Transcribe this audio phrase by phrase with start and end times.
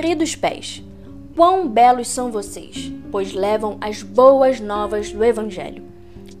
[0.00, 0.82] Queridos pés,
[1.36, 5.82] quão belos são vocês, pois levam as boas novas do Evangelho.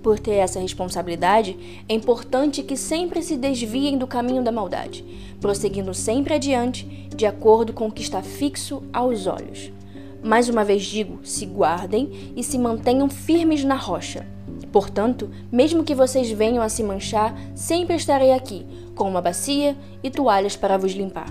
[0.02, 5.04] Por ter essa responsabilidade, é importante que sempre se desviem do caminho da maldade,
[5.42, 9.70] prosseguindo sempre adiante, de acordo com o que está fixo aos olhos.
[10.24, 14.26] Mais uma vez digo: se guardem e se mantenham firmes na rocha.
[14.72, 18.64] Portanto, mesmo que vocês venham a se manchar, sempre estarei aqui,
[18.94, 21.30] com uma bacia e toalhas para vos limpar.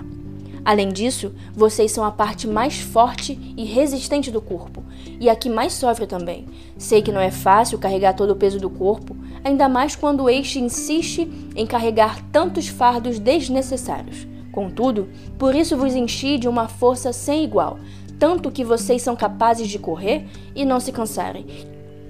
[0.64, 4.84] Além disso, vocês são a parte mais forte e resistente do corpo,
[5.18, 6.46] e a que mais sofre também.
[6.76, 10.58] Sei que não é fácil carregar todo o peso do corpo, ainda mais quando este
[10.58, 14.26] insiste em carregar tantos fardos desnecessários.
[14.52, 17.78] Contudo, por isso vos enchi de uma força sem igual,
[18.18, 21.46] tanto que vocês são capazes de correr e não se cansarem,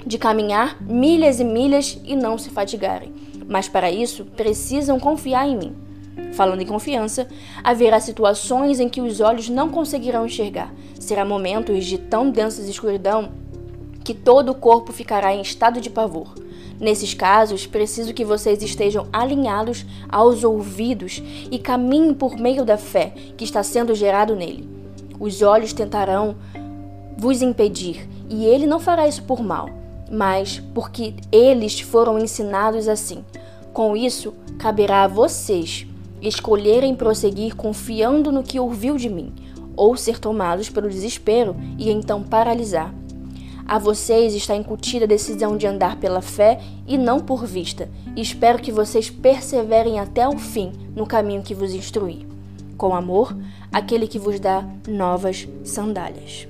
[0.05, 3.13] de caminhar milhas e milhas e não se fatigarem.
[3.47, 5.90] Mas para isso, precisam confiar em mim.
[6.33, 7.29] Falando em confiança,
[7.63, 10.73] haverá situações em que os olhos não conseguirão enxergar.
[10.99, 13.31] Será momentos de tão densa escuridão
[14.05, 16.35] que todo o corpo ficará em estado de pavor.
[16.81, 23.13] Nesses casos, preciso que vocês estejam alinhados aos ouvidos e caminhem por meio da fé
[23.37, 24.67] que está sendo gerado nele.
[25.19, 26.37] Os olhos tentarão
[27.19, 29.69] vos impedir, e ele não fará isso por mal,
[30.11, 33.23] mas porque eles foram ensinados assim.
[33.75, 35.87] Com isso, caberá a vocês
[36.21, 39.33] escolherem prosseguir confiando no que ouviu de mim,
[39.77, 42.95] ou ser tomados pelo desespero e então paralisar.
[43.67, 48.21] A vocês está incutida a decisão de andar pela fé e não por vista, e
[48.21, 52.27] espero que vocês perseverem até o fim no caminho que vos instruí.
[52.77, 53.37] Com amor,
[53.73, 56.49] aquele que vos dá novas sandálias.